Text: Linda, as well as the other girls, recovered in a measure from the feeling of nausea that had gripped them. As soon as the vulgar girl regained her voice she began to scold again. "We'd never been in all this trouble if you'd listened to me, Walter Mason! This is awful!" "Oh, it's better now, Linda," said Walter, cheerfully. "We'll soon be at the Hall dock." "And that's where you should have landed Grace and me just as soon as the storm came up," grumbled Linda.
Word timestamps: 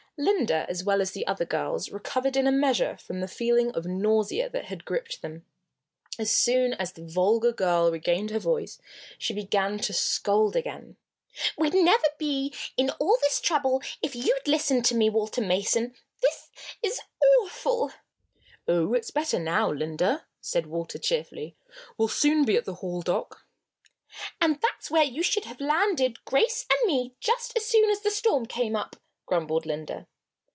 Linda, 0.17 0.67
as 0.69 0.83
well 0.83 1.01
as 1.01 1.13
the 1.13 1.25
other 1.25 1.45
girls, 1.45 1.89
recovered 1.89 2.37
in 2.37 2.45
a 2.45 2.51
measure 2.51 2.95
from 2.97 3.21
the 3.21 3.27
feeling 3.27 3.71
of 3.71 3.87
nausea 3.87 4.51
that 4.51 4.65
had 4.65 4.85
gripped 4.85 5.23
them. 5.23 5.47
As 6.19 6.29
soon 6.29 6.73
as 6.75 6.91
the 6.93 7.03
vulgar 7.03 7.51
girl 7.51 7.91
regained 7.91 8.29
her 8.29 8.37
voice 8.37 8.77
she 9.17 9.33
began 9.33 9.79
to 9.79 9.93
scold 9.93 10.55
again. 10.55 10.95
"We'd 11.57 11.73
never 11.73 12.05
been 12.19 12.51
in 12.77 12.91
all 12.99 13.17
this 13.23 13.41
trouble 13.41 13.81
if 14.03 14.15
you'd 14.15 14.47
listened 14.47 14.85
to 14.85 14.95
me, 14.95 15.09
Walter 15.09 15.41
Mason! 15.41 15.95
This 16.21 16.51
is 16.83 17.01
awful!" 17.39 17.91
"Oh, 18.67 18.93
it's 18.93 19.09
better 19.09 19.39
now, 19.39 19.71
Linda," 19.71 20.27
said 20.39 20.67
Walter, 20.67 20.99
cheerfully. 20.99 21.55
"We'll 21.97 22.09
soon 22.09 22.45
be 22.45 22.57
at 22.57 22.65
the 22.65 22.75
Hall 22.75 23.01
dock." 23.01 23.43
"And 24.39 24.61
that's 24.61 24.91
where 24.91 25.03
you 25.03 25.23
should 25.23 25.45
have 25.45 25.59
landed 25.59 26.23
Grace 26.25 26.67
and 26.69 26.85
me 26.85 27.15
just 27.19 27.57
as 27.57 27.65
soon 27.65 27.89
as 27.89 28.01
the 28.01 28.11
storm 28.11 28.45
came 28.45 28.75
up," 28.75 28.97
grumbled 29.25 29.65
Linda. 29.65 30.05